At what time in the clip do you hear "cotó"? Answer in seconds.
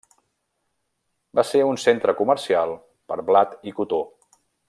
3.81-4.01